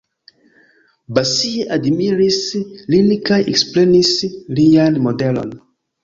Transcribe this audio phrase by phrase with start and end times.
[1.17, 2.39] Basie admiris
[2.93, 4.09] lin kaj ekprenis
[4.61, 5.53] lian modelon.